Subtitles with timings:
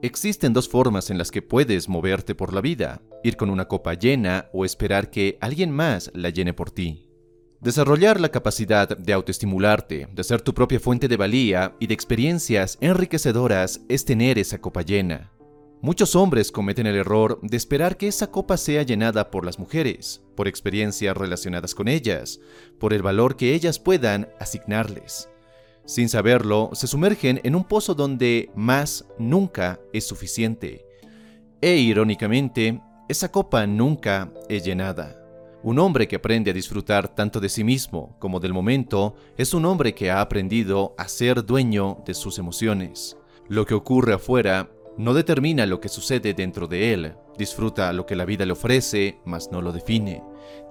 [0.00, 3.94] Existen dos formas en las que puedes moverte por la vida, ir con una copa
[3.94, 7.10] llena o esperar que alguien más la llene por ti.
[7.60, 12.78] Desarrollar la capacidad de autoestimularte, de ser tu propia fuente de valía y de experiencias
[12.80, 15.32] enriquecedoras es tener esa copa llena.
[15.80, 20.22] Muchos hombres cometen el error de esperar que esa copa sea llenada por las mujeres,
[20.36, 22.38] por experiencias relacionadas con ellas,
[22.78, 25.28] por el valor que ellas puedan asignarles.
[25.88, 30.84] Sin saberlo, se sumergen en un pozo donde más nunca es suficiente.
[31.62, 35.18] E irónicamente, esa copa nunca es llenada.
[35.62, 39.64] Un hombre que aprende a disfrutar tanto de sí mismo como del momento es un
[39.64, 43.16] hombre que ha aprendido a ser dueño de sus emociones.
[43.48, 47.14] Lo que ocurre afuera no determina lo que sucede dentro de él.
[47.38, 50.22] Disfruta lo que la vida le ofrece, mas no lo define.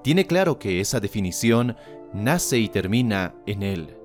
[0.03, 1.75] Tiene claro que esa definición
[2.13, 3.96] nace y termina en él.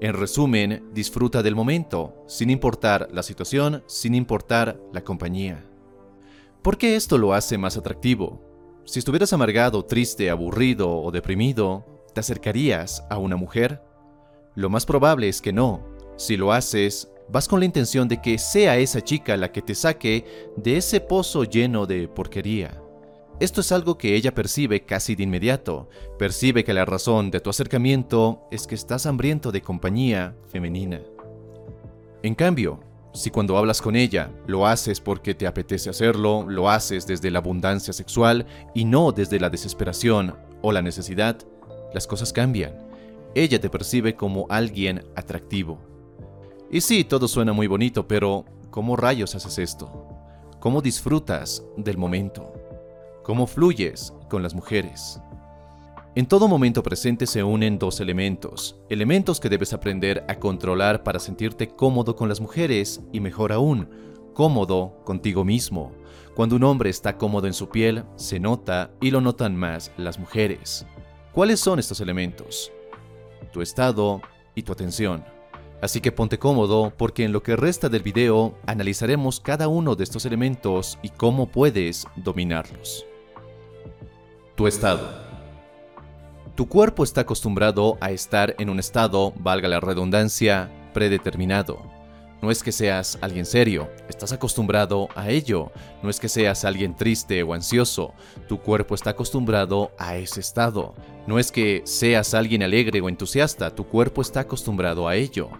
[0.00, 5.64] En resumen, disfruta del momento, sin importar la situación, sin importar la compañía.
[6.62, 8.40] ¿Por qué esto lo hace más atractivo?
[8.84, 13.82] Si estuvieras amargado, triste, aburrido o deprimido, ¿te acercarías a una mujer?
[14.54, 15.84] Lo más probable es que no.
[16.16, 19.74] Si lo haces, vas con la intención de que sea esa chica la que te
[19.74, 22.80] saque de ese pozo lleno de porquería.
[23.40, 25.88] Esto es algo que ella percibe casi de inmediato.
[26.18, 31.00] Percibe que la razón de tu acercamiento es que estás hambriento de compañía femenina.
[32.24, 32.80] En cambio,
[33.14, 37.38] si cuando hablas con ella lo haces porque te apetece hacerlo, lo haces desde la
[37.38, 38.44] abundancia sexual
[38.74, 41.38] y no desde la desesperación o la necesidad,
[41.94, 42.74] las cosas cambian.
[43.36, 45.78] Ella te percibe como alguien atractivo.
[46.72, 50.08] Y sí, todo suena muy bonito, pero ¿cómo rayos haces esto?
[50.58, 52.52] ¿Cómo disfrutas del momento?
[53.28, 55.20] ¿Cómo fluyes con las mujeres?
[56.14, 61.18] En todo momento presente se unen dos elementos, elementos que debes aprender a controlar para
[61.18, 63.90] sentirte cómodo con las mujeres y mejor aún,
[64.32, 65.92] cómodo contigo mismo.
[66.34, 70.18] Cuando un hombre está cómodo en su piel, se nota y lo notan más las
[70.18, 70.86] mujeres.
[71.34, 72.72] ¿Cuáles son estos elementos?
[73.52, 74.22] Tu estado
[74.54, 75.22] y tu atención.
[75.82, 80.04] Así que ponte cómodo porque en lo que resta del video analizaremos cada uno de
[80.04, 83.04] estos elementos y cómo puedes dominarlos.
[84.58, 85.08] Tu estado.
[86.56, 91.80] Tu cuerpo está acostumbrado a estar en un estado, valga la redundancia, predeterminado.
[92.42, 95.70] No es que seas alguien serio, estás acostumbrado a ello.
[96.02, 98.14] No es que seas alguien triste o ansioso,
[98.48, 100.92] tu cuerpo está acostumbrado a ese estado.
[101.28, 105.50] No es que seas alguien alegre o entusiasta, tu cuerpo está acostumbrado a ello.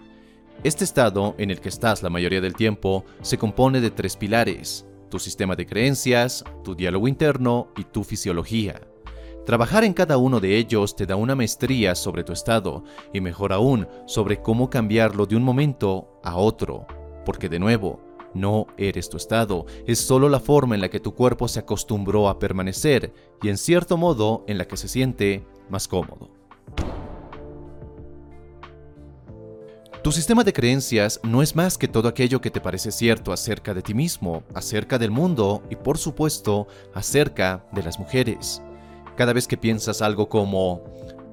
[0.65, 4.87] Este estado en el que estás la mayoría del tiempo se compone de tres pilares,
[5.09, 8.88] tu sistema de creencias, tu diálogo interno y tu fisiología.
[9.49, 13.55] Trabajar en cada uno de ellos te da una maestría sobre tu estado y mejor
[13.55, 16.87] aún sobre cómo cambiarlo de un momento a otro,
[17.25, 17.99] porque de nuevo,
[18.35, 22.29] no eres tu estado, es solo la forma en la que tu cuerpo se acostumbró
[22.29, 26.29] a permanecer y en cierto modo en la que se siente más cómodo.
[30.03, 33.73] Tu sistema de creencias no es más que todo aquello que te parece cierto acerca
[33.73, 38.61] de ti mismo, acerca del mundo y por supuesto acerca de las mujeres
[39.19, 40.85] cada vez que piensas algo como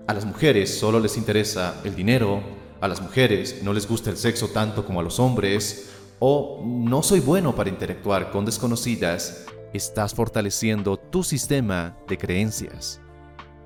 [0.08, 2.42] a las mujeres solo les interesa el dinero,
[2.82, 7.04] a las mujeres no les gusta el sexo tanto como a los hombres, o no
[7.04, 13.02] soy bueno para interactuar con desconocidas, estás fortaleciendo tu sistema de creencias.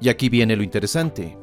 [0.02, 1.38] Y aquí viene lo interesante.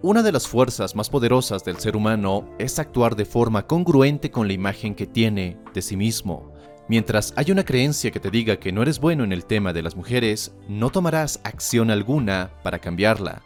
[0.00, 4.46] Una de las fuerzas más poderosas del ser humano es actuar de forma congruente con
[4.46, 6.49] la imagen que tiene de sí mismo.
[6.90, 9.80] Mientras hay una creencia que te diga que no eres bueno en el tema de
[9.80, 13.42] las mujeres, no tomarás acción alguna para cambiarla.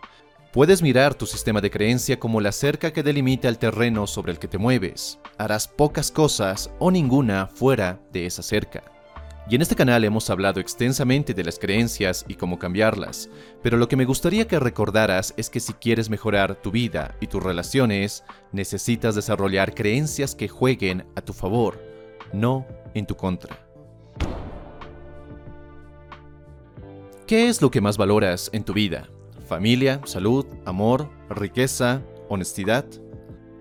[0.50, 4.38] Puedes mirar tu sistema de creencia como la cerca que delimita el terreno sobre el
[4.38, 5.18] que te mueves.
[5.36, 8.82] Harás pocas cosas o ninguna fuera de esa cerca.
[9.46, 13.28] Y en este canal hemos hablado extensamente de las creencias y cómo cambiarlas,
[13.62, 17.26] pero lo que me gustaría que recordaras es que si quieres mejorar tu vida y
[17.26, 21.78] tus relaciones, necesitas desarrollar creencias que jueguen a tu favor,
[22.32, 23.58] no en tu contra.
[27.26, 29.08] ¿Qué es lo que más valoras en tu vida?
[29.48, 32.84] ¿Familia, salud, amor, riqueza, honestidad?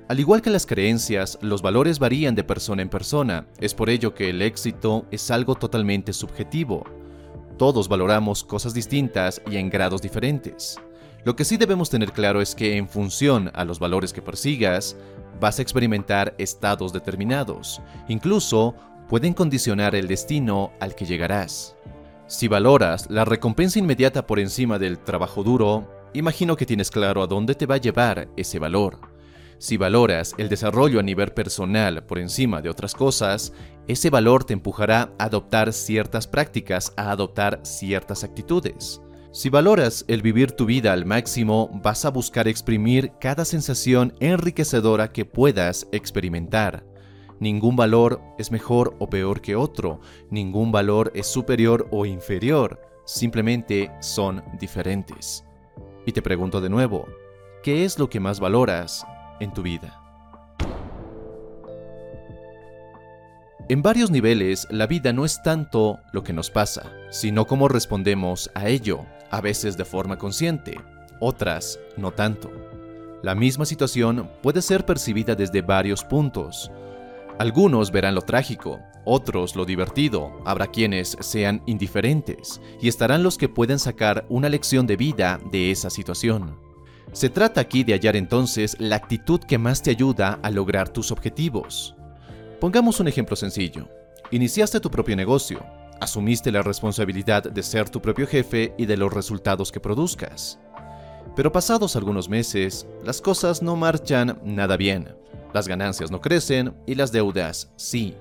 [0.10, 3.48] Al igual que las creencias, los valores varían de persona en persona.
[3.60, 6.84] Es por ello que el éxito es algo totalmente subjetivo.
[7.58, 10.78] Todos valoramos cosas distintas y en grados diferentes.
[11.24, 14.98] Lo que sí debemos tener claro es que en función a los valores que persigas,
[15.40, 17.82] vas a experimentar estados determinados.
[18.10, 18.76] Incluso
[19.14, 21.76] pueden condicionar el destino al que llegarás.
[22.26, 27.28] Si valoras la recompensa inmediata por encima del trabajo duro, imagino que tienes claro a
[27.28, 28.98] dónde te va a llevar ese valor.
[29.60, 33.54] Si valoras el desarrollo a nivel personal por encima de otras cosas,
[33.88, 39.00] ese valor te empujará a adoptar ciertas prácticas, a adoptar ciertas actitudes.
[39.32, 45.12] Si valoras el vivir tu vida al máximo, vas a buscar exprimir cada sensación enriquecedora
[45.12, 46.93] que puedas experimentar.
[47.40, 50.00] Ningún valor es mejor o peor que otro,
[50.30, 55.44] ningún valor es superior o inferior, simplemente son diferentes.
[56.06, 57.08] Y te pregunto de nuevo,
[57.64, 59.06] ¿qué es lo que más valoras
[59.40, 60.00] en tu vida.
[63.70, 68.52] En varios niveles, la vida no es tanto lo que nos pasa, sino cómo respondemos
[68.56, 70.80] a ello, a veces de forma consciente,
[71.20, 72.52] otras no tanto.
[73.22, 76.72] La misma situación puede ser percibida desde varios puntos.
[77.40, 83.50] Algunos verán lo trágico, otros lo divertido, habrá quienes sean indiferentes, y estarán los que
[83.50, 86.60] pueden sacar una lección de vida de esa situación.
[87.12, 91.12] Se trata aquí de hallar entonces la actitud que más te ayuda a lograr tus
[91.12, 91.96] objetivos.
[92.60, 93.90] Pongamos un ejemplo sencillo.
[94.32, 95.66] Iniciaste tu propio negocio,
[96.00, 100.60] asumiste la responsabilidad de ser tu propio jefe y de los resultados que produzcas.
[101.36, 105.16] Pero pasados algunos meses, las cosas no marchan nada bien,
[105.54, 108.16] las ganancias no crecen y las deudas sí.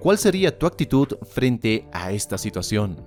[0.00, 3.04] ¿Cuál sería tu actitud frente a esta situación?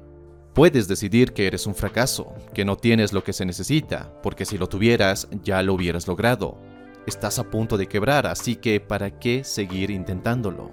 [0.53, 4.57] Puedes decidir que eres un fracaso, que no tienes lo que se necesita, porque si
[4.57, 6.57] lo tuvieras ya lo hubieras logrado.
[7.05, 10.71] Estás a punto de quebrar, así que ¿para qué seguir intentándolo?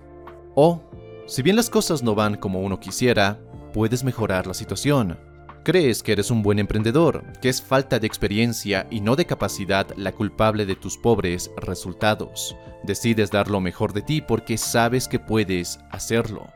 [0.55, 0.83] O,
[1.27, 3.39] si bien las cosas no van como uno quisiera,
[3.73, 5.19] puedes mejorar la situación.
[5.67, 9.85] Crees que eres un buen emprendedor, que es falta de experiencia y no de capacidad
[9.97, 12.55] la culpable de tus pobres resultados.
[12.85, 16.47] Decides dar lo mejor de ti porque sabes que puedes hacerlo.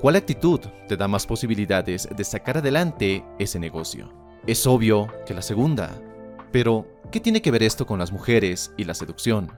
[0.00, 4.14] ¿Cuál actitud te da más posibilidades de sacar adelante ese negocio?
[4.46, 6.00] Es obvio que la segunda.
[6.52, 9.50] Pero, ¿qué tiene que ver esto con las mujeres y la seducción?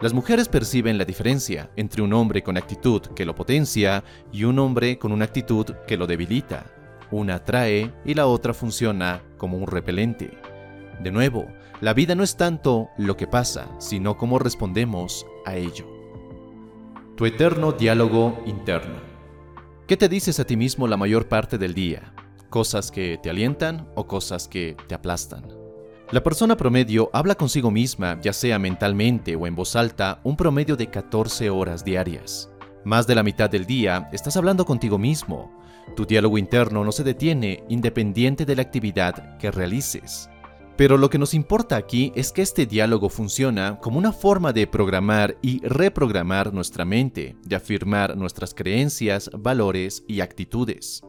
[0.00, 4.02] Las mujeres perciben la diferencia entre un hombre con actitud que lo potencia
[4.32, 6.79] y un hombre con una actitud que lo debilita.
[7.10, 10.38] Una atrae y la otra funciona como un repelente.
[11.00, 11.46] De nuevo,
[11.80, 15.86] la vida no es tanto lo que pasa, sino cómo respondemos a ello.
[17.16, 19.00] Tu eterno diálogo interno.
[19.86, 22.14] ¿Qué te dices a ti mismo la mayor parte del día?
[22.48, 25.48] ¿Cosas que te alientan o cosas que te aplastan?
[26.12, 30.76] La persona promedio habla consigo misma, ya sea mentalmente o en voz alta, un promedio
[30.76, 32.50] de 14 horas diarias.
[32.84, 35.50] Más de la mitad del día estás hablando contigo mismo.
[35.96, 40.30] Tu diálogo interno no se detiene independiente de la actividad que realices.
[40.76, 44.66] Pero lo que nos importa aquí es que este diálogo funciona como una forma de
[44.66, 51.02] programar y reprogramar nuestra mente, de afirmar nuestras creencias, valores y actitudes.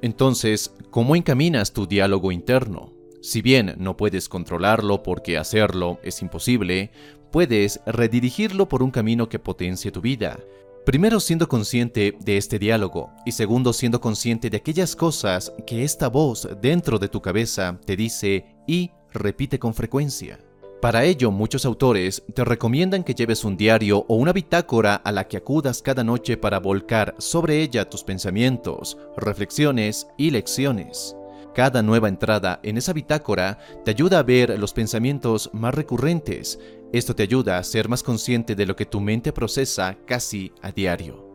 [0.00, 2.92] Entonces, ¿cómo encaminas tu diálogo interno?
[3.20, 6.92] Si bien no puedes controlarlo porque hacerlo es imposible,
[7.32, 10.38] puedes redirigirlo por un camino que potencie tu vida,
[10.84, 16.08] Primero siendo consciente de este diálogo y segundo siendo consciente de aquellas cosas que esta
[16.08, 20.38] voz dentro de tu cabeza te dice y repite con frecuencia.
[20.82, 25.26] Para ello, muchos autores te recomiendan que lleves un diario o una bitácora a la
[25.26, 31.16] que acudas cada noche para volcar sobre ella tus pensamientos, reflexiones y lecciones.
[31.54, 36.58] Cada nueva entrada en esa bitácora te ayuda a ver los pensamientos más recurrentes
[36.96, 40.70] esto te ayuda a ser más consciente de lo que tu mente procesa casi a
[40.70, 41.28] diario.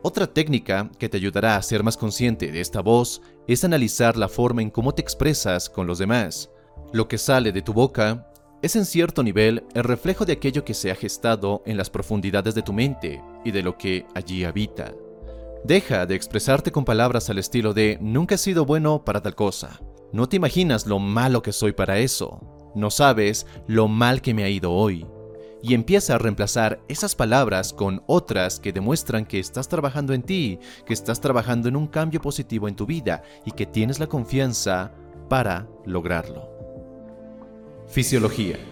[0.00, 4.28] Otra técnica que te ayudará a ser más consciente de esta voz es analizar la
[4.28, 6.50] forma en cómo te expresas con los demás.
[6.92, 8.28] Lo que sale de tu boca
[8.62, 12.54] es en cierto nivel el reflejo de aquello que se ha gestado en las profundidades
[12.54, 14.94] de tu mente y de lo que allí habita.
[15.64, 19.80] Deja de expresarte con palabras al estilo de nunca he sido bueno para tal cosa.
[20.12, 22.51] No te imaginas lo malo que soy para eso.
[22.74, 25.06] No sabes lo mal que me ha ido hoy.
[25.62, 30.58] Y empieza a reemplazar esas palabras con otras que demuestran que estás trabajando en ti,
[30.84, 34.92] que estás trabajando en un cambio positivo en tu vida y que tienes la confianza
[35.28, 36.48] para lograrlo.
[37.86, 38.71] Fisiología.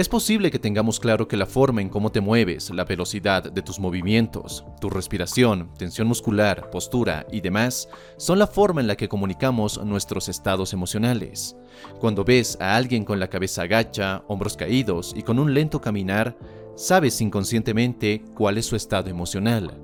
[0.00, 3.60] Es posible que tengamos claro que la forma en cómo te mueves, la velocidad de
[3.60, 9.10] tus movimientos, tu respiración, tensión muscular, postura y demás son la forma en la que
[9.10, 11.54] comunicamos nuestros estados emocionales.
[11.98, 16.34] Cuando ves a alguien con la cabeza agacha, hombros caídos y con un lento caminar,
[16.76, 19.82] sabes inconscientemente cuál es su estado emocional.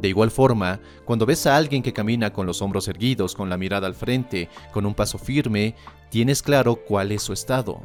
[0.00, 3.58] De igual forma, cuando ves a alguien que camina con los hombros erguidos, con la
[3.58, 5.74] mirada al frente, con un paso firme,
[6.08, 7.82] tienes claro cuál es su estado.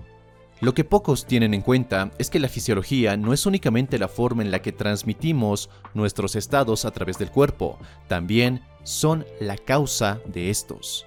[0.63, 4.43] Lo que pocos tienen en cuenta es que la fisiología no es únicamente la forma
[4.43, 7.77] en la que transmitimos nuestros estados a través del cuerpo,
[8.07, 11.03] también son la causa de estos.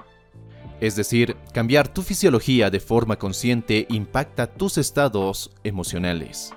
[0.78, 6.52] Es decir, cambiar tu fisiología de forma consciente impacta tus estados emocionales.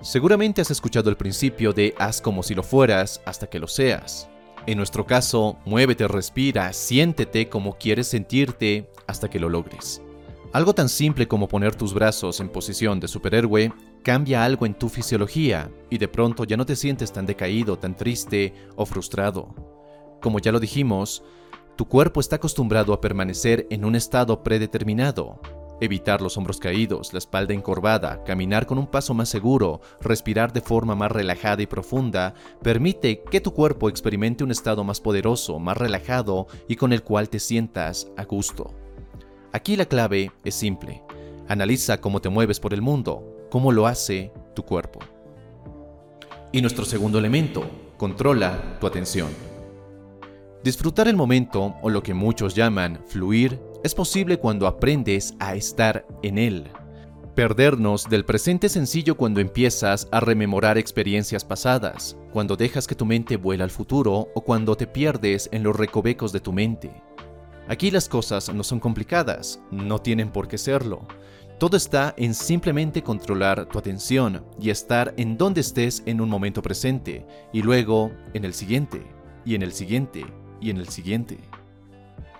[0.00, 4.30] Seguramente has escuchado el principio de haz como si lo fueras hasta que lo seas.
[4.64, 10.00] En nuestro caso, muévete, respira, siéntete como quieres sentirte hasta que lo logres.
[10.52, 14.88] Algo tan simple como poner tus brazos en posición de superhéroe cambia algo en tu
[14.88, 19.54] fisiología y de pronto ya no te sientes tan decaído, tan triste o frustrado.
[20.20, 21.22] Como ya lo dijimos,
[21.76, 25.40] tu cuerpo está acostumbrado a permanecer en un estado predeterminado.
[25.80, 30.62] Evitar los hombros caídos, la espalda encorvada, caminar con un paso más seguro, respirar de
[30.62, 35.76] forma más relajada y profunda, permite que tu cuerpo experimente un estado más poderoso, más
[35.76, 38.79] relajado y con el cual te sientas a gusto.
[39.52, 41.02] Aquí la clave es simple.
[41.48, 45.00] Analiza cómo te mueves por el mundo, cómo lo hace tu cuerpo.
[46.52, 49.28] Y nuestro segundo elemento, controla tu atención.
[50.62, 56.06] Disfrutar el momento, o lo que muchos llaman fluir, es posible cuando aprendes a estar
[56.22, 56.68] en él.
[57.34, 63.36] Perdernos del presente sencillo cuando empiezas a rememorar experiencias pasadas, cuando dejas que tu mente
[63.36, 66.92] vuela al futuro o cuando te pierdes en los recovecos de tu mente.
[67.70, 71.06] Aquí las cosas no son complicadas, no tienen por qué serlo.
[71.60, 76.62] Todo está en simplemente controlar tu atención y estar en donde estés en un momento
[76.62, 79.06] presente y luego en el siguiente,
[79.44, 80.26] y en el siguiente,
[80.60, 81.38] y en el siguiente.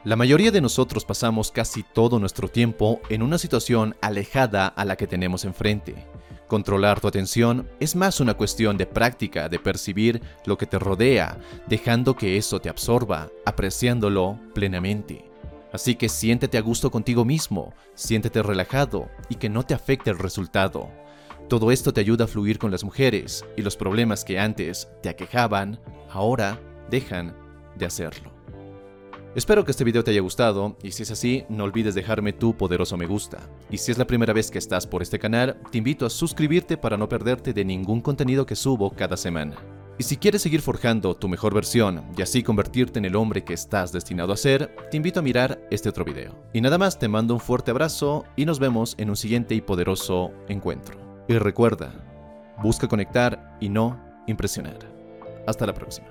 [0.03, 4.97] La mayoría de nosotros pasamos casi todo nuestro tiempo en una situación alejada a la
[4.97, 6.09] que tenemos enfrente.
[6.51, 11.39] Controlar tu atención es más una cuestión de práctica, de percibir lo que te rodea,
[11.69, 15.31] dejando que eso te absorba, apreciándolo plenamente.
[15.73, 20.19] Así que siéntete a gusto contigo mismo, siéntete relajado y que no te afecte el
[20.19, 20.91] resultado.
[21.49, 25.09] Todo esto te ayuda a fluir con las mujeres y los problemas que antes te
[25.09, 25.79] aquejaban,
[26.11, 26.59] ahora
[26.91, 27.33] dejan
[27.77, 28.40] de hacerlo.
[29.37, 32.57] Espero que este video te haya gustado y si es así, no olvides dejarme tu
[32.57, 33.39] poderoso me gusta.
[33.71, 36.77] Y si es la primera vez que estás por este canal, te invito a suscribirte
[36.77, 39.55] para no perderte de ningún contenido que subo cada semana.
[39.99, 43.55] Y si quieres seguir forjando tu mejor versión y así convertirte en el hombre que
[43.55, 46.35] estás destinado a ser, te invito a mirar este otro video.
[46.53, 49.61] Y nada más te mando un fuerte abrazo y nos vemos en un siguiente y
[49.61, 50.99] poderoso encuentro.
[51.29, 51.93] Y recuerda,
[52.61, 53.97] busca conectar y no
[54.27, 54.79] impresionar.
[55.47, 56.10] Hasta la próxima.